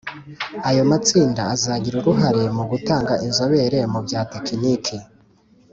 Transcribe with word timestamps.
Ayo 0.69 0.81
matsinda 0.89 1.41
azagira 1.53 1.95
uruhare 1.99 2.43
mu 2.57 2.63
gutanga 2.71 3.13
inzobere 3.25 3.77
mu 3.93 3.99
bya 4.05 4.21
tekiniki 4.31 4.97